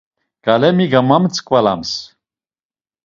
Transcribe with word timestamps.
Ǩelemi 0.43 0.85
gamamtzvalams. 0.91 1.91